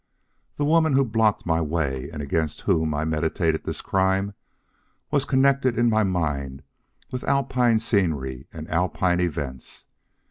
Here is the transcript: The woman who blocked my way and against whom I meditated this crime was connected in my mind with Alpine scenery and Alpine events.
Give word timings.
The 0.55 0.65
woman 0.65 0.93
who 0.93 1.05
blocked 1.05 1.45
my 1.45 1.61
way 1.61 2.09
and 2.11 2.23
against 2.23 2.61
whom 2.61 2.91
I 2.91 3.05
meditated 3.05 3.65
this 3.65 3.81
crime 3.81 4.33
was 5.11 5.25
connected 5.25 5.77
in 5.77 5.91
my 5.91 6.01
mind 6.01 6.63
with 7.11 7.23
Alpine 7.25 7.79
scenery 7.79 8.47
and 8.51 8.67
Alpine 8.67 9.19
events. 9.19 9.85